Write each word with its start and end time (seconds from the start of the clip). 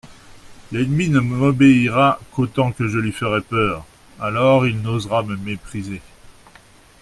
L'ennemi 0.71 1.09
ne 1.09 1.19
m'obéira 1.19 2.19
qu'autant 2.31 2.71
que 2.71 2.87
je 2.87 2.97
lui 2.97 3.11
ferai 3.11 3.39
peur, 3.41 3.85
alors 4.19 4.65
il 4.65 4.81
n'osera 4.81 5.21
me 5.21 5.35
mépriser. 5.35 6.01